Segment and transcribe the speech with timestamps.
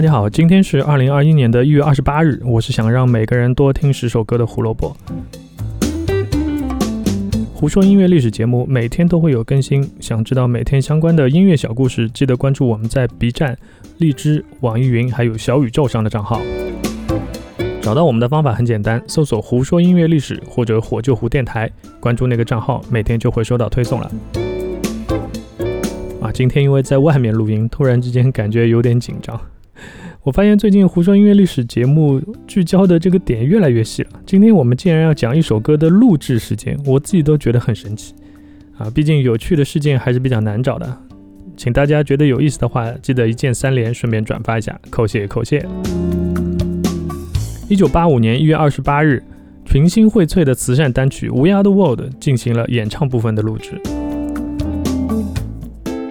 [0.00, 4.96] 大家好，今天是二零二一年的一月二十八日，我是想让每个人多听十首歌的胡萝卜。
[7.52, 13.54] 胡说音乐历史节目每天都会有更新，想知道每天相关的音乐小故事，记得关注我们在 B 站、
[13.98, 16.40] 荔枝、网易云还有小宇宙上的账号。
[17.82, 24.10] 找到我们的方法很简单，搜索“胡说音乐历史”或者“火救胡电台”，关注那个账号，每天就会收到推送了。
[26.22, 29.38] 啊，今天因为在外面录音，突然之间感觉有点紧张。
[30.22, 34.10] 我发现最近胡说音乐历史节目聚焦的这个点越来越细了。
[34.26, 38.14] 今天我们竟然要讲一首歌的录制时间，我自己都觉得很神奇
[38.76, 38.90] 啊！
[38.94, 40.96] 毕竟有趣的事件还是比较难找的。
[41.56, 45.66] 请大家觉得有意思的话，记得一键三连，顺便转发一下，扣谢扣谢。
[47.68, 49.22] 一九八五年一月二十八日，
[49.64, 53.80] 群星荟萃的慈善单曲《We Are the World》进行了演唱部分的录制。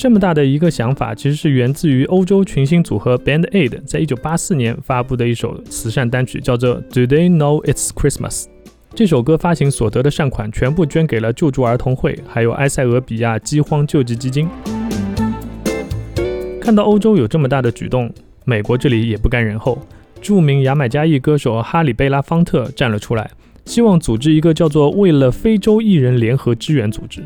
[0.00, 8.46] 这么大的一个想法，其实是源自于欧洲群星组合 Band Aid 在一九八四年发布的一首慈善单曲，叫做 Do They Know It's Christmas？
[8.94, 14.48] 这首歌发行所得的善款全部捐给了救助儿童会，还有埃塞俄比亚饥荒救济基金。
[16.62, 18.10] 看到欧洲有这么大的举动，
[18.46, 19.78] 美国这里也不甘人后，
[20.22, 23.30] 著名牙买加裔歌手哈里贝拉方特站了出来，
[23.66, 27.22] 希望组织一个叫做“为了非洲艺人联合支援组织”。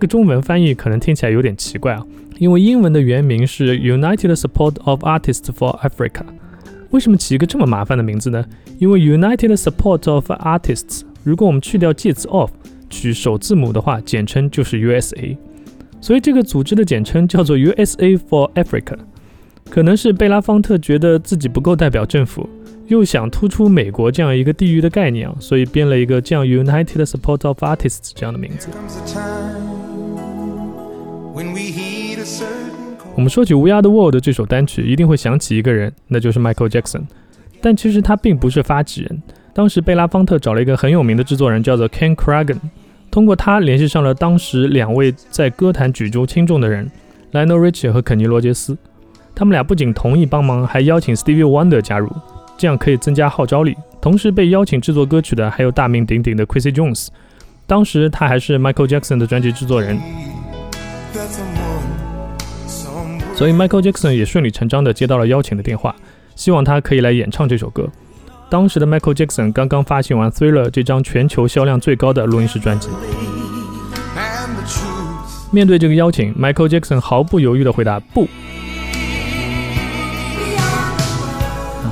[0.00, 2.02] 这个中文翻译可能听起来有点奇怪啊，
[2.38, 6.22] 因为英文的原名是 United Support of Artists for Africa。
[6.88, 8.42] 为什么起一个这么麻烦的名字呢？
[8.78, 12.50] 因为 United Support of Artists，如果我们去掉介词 of，
[12.88, 15.36] 取首字母的话，简称就是 USA。
[16.00, 18.96] 所以这个组织的简称叫做 USA for Africa。
[19.68, 22.48] 可能是贝拉方特觉得自己不够代表政府，
[22.86, 28.70] 又想突出美国这样一个地域的概念啊，所以编了一个这样 United Support of Artists 这样的名字。
[31.32, 37.02] 我们说起《We Are the World》这首单曲，一定会想起一个人，那就是 Michael Jackson。
[37.60, 39.22] 但其实他并不是发起人。
[39.52, 42.56] 当时贝拉方特找了一个很有名的制作人，叫做 Ken Cragen，
[43.10, 46.90] 通过他联系上了当时两位在歌坛举足轻重的人
[47.32, 48.76] ，Lionel Richie 和肯尼罗杰斯。
[49.34, 52.10] 他们俩不仅同意帮忙，还邀请 Stevie Wonder 加入，
[52.56, 53.76] 这样可以增加号召力。
[54.00, 57.08] 同时被邀请制作歌曲的还有大名鼎鼎的 Quincy Jones，
[57.66, 59.98] 当时他还是 Michael Jackson 的专辑制作人。
[63.34, 65.94] 所以 Michael Jackson 也顺理成章地接到了邀请的电话，
[66.36, 67.88] 希望他可以来演唱这首歌。
[68.50, 72.88] 当时的 Michael Jackson 刚刚发行完《Thriller》这张全球销量最高的录音室专辑。
[75.52, 78.28] 面对这个邀请，Michael Jackson 毫不犹豫地回答不。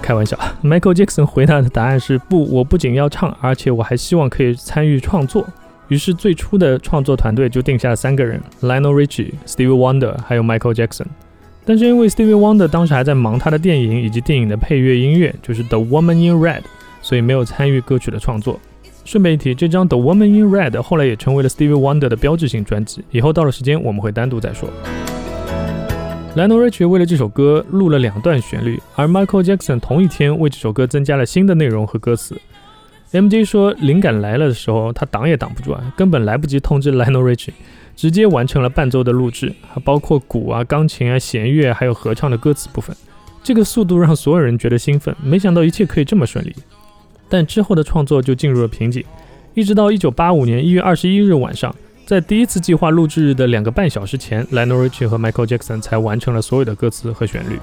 [0.00, 5.46] 开玩笑，Michael Jackson 回答的答案是不，我不仅要唱，而且我还希望可以参与创作。
[5.92, 11.04] 于是最初的创作团队就定下了三个人：Lionel Richie、Stevie Wonder 还有 Michael Jackson。
[11.66, 16.60] 但是因为 Stevie Wonder 当时还在忙他的电影以及电影的配乐音乐，就是《The Woman in Red》，
[17.02, 18.58] 所以没有参与歌曲的创作。
[19.04, 23.04] 顺便一提，这张《The Woman in Red》后来也成为了 Stevie Wonder 的标志性专辑。
[23.10, 24.70] 以后到了时间，我们会单独再说。
[26.34, 32.40] Lionel Richie 为了这首歌录了两段旋律，而 Michael Jackson 同一天为这首歌增加了新的内容和歌词。
[33.12, 37.52] MJ 说，灵感来了的时候，他挡也挡不住啊，根本来不及通知 Lionel Richie。
[37.94, 42.96] 直接完成了伴奏的录制，还包括鼓啊、钢琴啊、弦乐，还有合唱的歌词部分。
[43.42, 46.54] 这个速度让所有人觉得兴奋，没想到一切可以这么顺利。
[47.28, 49.04] 但之后的创作就进入了瓶颈，
[49.52, 51.74] 一直到1985年1月21日晚上，
[52.06, 57.58] 在第一次计划录制日的两个半小时前，Lionel Richie 和 Michael Jackson 才完成了所有的歌词和旋律。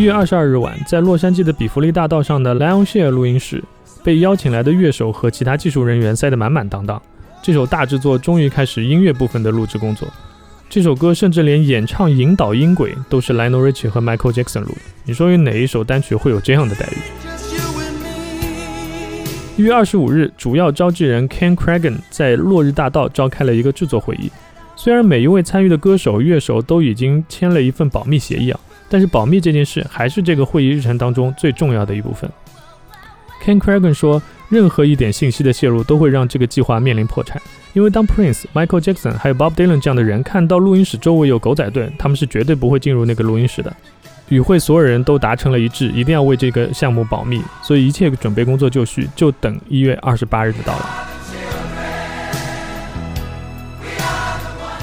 [0.00, 3.62] 1月22日晚，在洛杉矶的比弗利大道上的 Lionshare 录音室，
[4.02, 7.00] 被邀请来的乐手和其他技术人员塞得满满当当。
[7.42, 10.08] 这首大制作终于开始音乐部分的录制工作。
[10.70, 14.80] 这首歌甚至连演唱引导音轨都是 Lionel Richie 和 Michael Jackson 录的。
[15.04, 16.96] 你说有哪一首单曲会有这样的待遇？
[19.58, 24.32] 一月二十五日，主要召集人 Ken Cragen 在落日大道召开了一个制作会议。
[24.76, 28.58] 虽然每一位参与的歌手、乐手都已经签了一份保密协议啊，
[28.90, 32.28] 但是保密这件事还是这个会议日程当中最重要的一部分。
[33.42, 34.20] Ken Cragen 说。
[34.50, 37.40] 任何一点信息的泄露都会让这个计划面临破产，
[37.72, 43.72] 因为当 Prince、Michael Jackson 还有 Bob Dylan 这样的人看到录音室周围有狗仔队，他们是绝对不会进入那个录音室的。
[44.28, 51.19] 与会所有人都达成了一致，一定要为这个项目保密，所以一切准备工作就绪，就等一月二十八日的到来。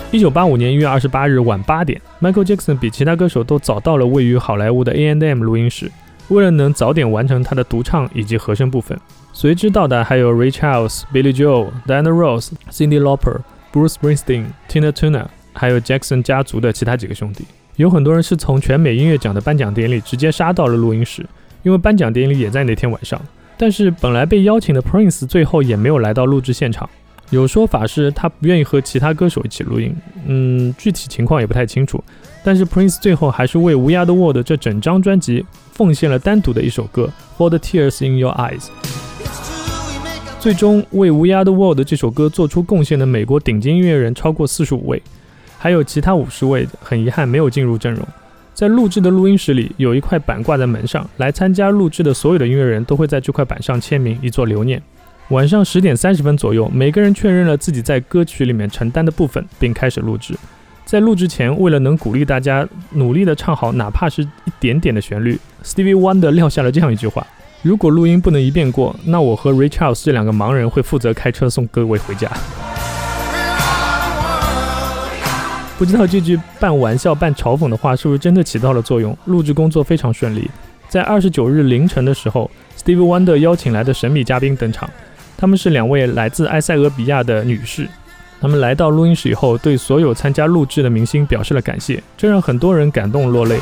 [0.10, 5.92] 一九八五年一月二十八日晚八点，Michael Jackson 比其他歌手都早到了位于好莱坞的 A&M 录音室，
[6.30, 8.98] 为了能早点完成他的独唱以及和声部分。
[9.34, 13.42] 随之到达还有 Ray Charles、Billy Joel、Diana Ross、Cindy Lauper、
[13.74, 17.44] Bruce Springsteen、Tina Turner，还有 Jackson 家族的其他几个兄弟。
[17.76, 21.26] 有很多人是从全美音乐奖的颁奖典礼直接杀到了录音室，
[21.64, 23.22] 因为颁奖典礼也在那天晚上。
[23.58, 26.90] 但是本来被邀请的 Prince 最后也没有来到录制现场，
[27.30, 29.94] 有说法是他不愿意和其他歌手一起录音，
[30.28, 32.02] 嗯，具体情况也不太清楚。
[32.44, 38.62] 但是 Prince 最后还是为《无涯的 World》这整张专辑奉献了单独的一首歌《For the Tears in Your Eyes》。
[40.40, 45.02] 最终为《无涯的 World》这首歌做出贡献的美国顶尖音乐人超过四十五位。
[45.58, 48.08] 还有其他五十位，很遗憾没有进入阵容。
[48.54, 54.82] 在录制的录音室里，有一块板挂在门上，来参加录制的所有的音乐人都会在这块板上签名，以作留念。
[55.30, 60.34] 晚上十点三十分左右，每个人确认了自己在歌曲里面承担的部分，并开始录制。
[60.86, 67.28] 在录制前，为了能鼓励大家努力的唱好哪怕是一点点的旋律，Stevie Wonder 撂下了这样一句话
[67.62, 72.32] ：“如果录音不能一遍过，那我和 Ray Charles 这两个盲人会负责开车送各位回家。”
[75.78, 79.16] 不知道这句半玩笑半嘲讽的话是不是真的起到了作用？
[79.26, 80.50] 录制工作非常顺利。
[80.88, 82.50] 在二十九日凌晨的时候
[82.82, 84.90] ，Steve Wonder 邀请来的神秘嘉宾登场，
[85.38, 87.88] 他们是两位来自埃塞俄比亚的女士。
[88.42, 93.58] 他们来到录音室以后，对所有参加录制的明星表示了感谢，这让很多人感动落泪。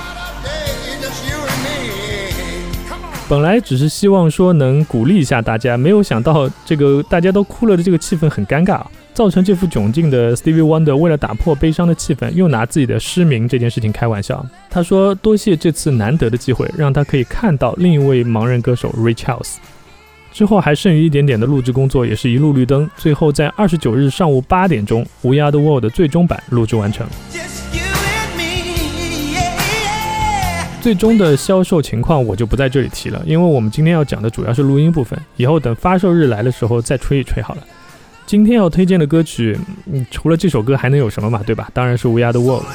[3.28, 8.82] 本来只是希望说能鼓励一下大家，没有想到这个大家都哭了的这个气氛很尴尬。
[9.14, 14.46] 造成这副窘境的 Stevie Wonder 为了打破悲伤的气氛，又拿自己的失明这件事情开玩笑。
[14.70, 19.54] 他说：“多谢这次难得的机会，让他可以看到另一位盲人歌手 Ray Charles。”
[20.36, 22.90] 之后还剩余一点点的录制工作，也是一路绿灯。
[22.98, 27.08] 最后在二十九日上午八点钟，《无涯的 World》的最终版录制完成。
[30.82, 37.64] 最终的销售情况我就不在这里提了，因为我们今天要讲的主要是录音部分，以后等发售日来的时候再吹一吹好了。
[38.26, 39.58] 今天要推荐的歌曲，
[39.90, 41.42] 嗯，除了这首歌还能有什么嘛？
[41.46, 41.70] 对吧？
[41.74, 42.66] 当然是《We Are the World》。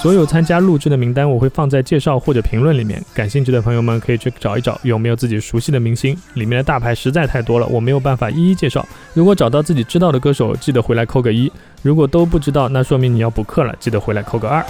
[0.00, 6.16] 所有参加录制的名单我会放在介绍或者评论里面，感兴趣的朋友们可以去找一找有没有自己熟悉的明星。
[6.32, 8.88] 里面的大牌实在太多了，我没有办法一一介绍。
[9.12, 11.50] 如果找到自己知道的歌手，记得回来扣个一；
[11.82, 14.64] 如果都不知道，那说明你要补课了，记得回来扣个二。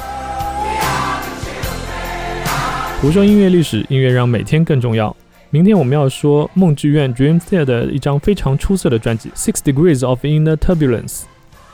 [3.01, 5.15] 胡说音乐历史，音乐让每天更重要。
[5.51, 11.21] 明天我们要说梦剧院 Dream Theater 的一张非常出色的专辑《Six Degrees of Inner Turbulence》。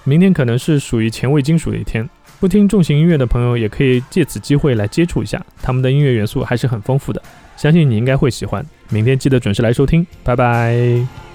[0.04, 7.22] 明天可能是属于前卫金属的一天，不听重型音乐的朋友也可以借此机会来接触一下，他们的音乐元素还是很丰富的，
[7.56, 8.64] 相信你应该会喜欢。
[8.90, 11.25] 明天记得准时来收听，拜拜。